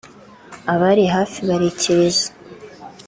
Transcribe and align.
"Abari 0.73 1.05
hafi 1.15 1.39
barikiriza 1.49 2.27